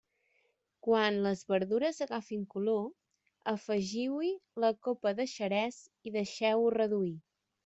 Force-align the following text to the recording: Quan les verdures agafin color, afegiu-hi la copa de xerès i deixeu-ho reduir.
Quan 0.85 1.17
les 1.25 1.43
verdures 1.51 1.99
agafin 2.05 2.47
color, 2.53 2.87
afegiu-hi 3.53 4.33
la 4.65 4.73
copa 4.89 5.15
de 5.21 5.29
xerès 5.37 5.79
i 6.11 6.15
deixeu-ho 6.19 6.75
reduir. 6.79 7.15